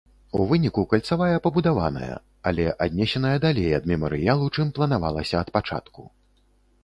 У 0.37 0.45
выніку 0.51 0.83
кальцавая 0.91 1.35
пабудаваная, 1.47 2.15
але 2.51 2.65
аднесеная 2.85 3.35
далей 3.45 3.77
ад 3.79 3.83
мемарыялу, 3.91 4.45
чым 4.55 4.67
планавалася 4.79 5.35
ад 5.43 5.53
пачатку. 5.59 6.01